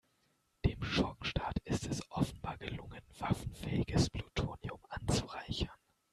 [0.65, 5.77] Dem Schurkenstaat ist es offenbar gelungen, waffenfähiges Plutonium anzureichern.